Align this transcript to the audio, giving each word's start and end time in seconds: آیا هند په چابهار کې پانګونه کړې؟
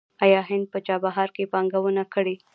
آیا 0.23 0.41
هند 0.49 0.65
په 0.73 0.79
چابهار 0.87 1.29
کې 1.35 1.51
پانګونه 1.53 2.03
کړې؟ 2.13 2.35